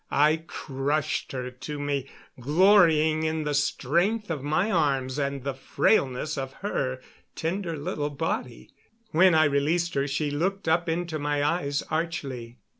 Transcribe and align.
I 0.09 0.37
crushed 0.47 1.31
her 1.33 1.51
to 1.51 1.79
me, 1.79 2.09
glorying 2.39 3.21
in 3.21 3.43
the 3.43 3.53
strength 3.53 4.31
of 4.31 4.41
my 4.41 4.71
arms 4.71 5.19
and 5.19 5.43
the 5.43 5.53
frailness 5.53 6.39
of 6.39 6.53
her 6.65 7.01
tender 7.35 7.77
little 7.77 8.09
body. 8.09 8.71
When 9.11 9.35
I 9.35 9.43
released 9.45 9.93
her 9.93 10.07
she 10.07 10.31
looked 10.31 10.67
up 10.67 10.89
into 10.89 11.19
my 11.19 11.43
eyes 11.43 11.83
archly. 11.91 12.57